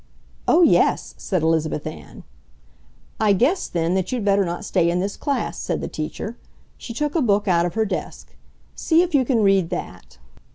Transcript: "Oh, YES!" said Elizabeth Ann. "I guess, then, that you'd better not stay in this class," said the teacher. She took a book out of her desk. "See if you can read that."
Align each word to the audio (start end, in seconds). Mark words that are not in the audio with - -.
"Oh, 0.47 0.63
YES!" 0.63 1.13
said 1.19 1.43
Elizabeth 1.43 1.85
Ann. 1.85 2.23
"I 3.19 3.33
guess, 3.33 3.67
then, 3.67 3.93
that 3.93 4.11
you'd 4.11 4.25
better 4.25 4.43
not 4.43 4.65
stay 4.65 4.89
in 4.89 4.99
this 4.99 5.15
class," 5.15 5.59
said 5.59 5.79
the 5.79 5.87
teacher. 5.87 6.37
She 6.75 6.91
took 6.91 7.13
a 7.13 7.21
book 7.21 7.47
out 7.47 7.67
of 7.67 7.75
her 7.75 7.85
desk. 7.85 8.35
"See 8.73 9.03
if 9.03 9.13
you 9.13 9.23
can 9.23 9.43
read 9.43 9.69
that." 9.69 10.17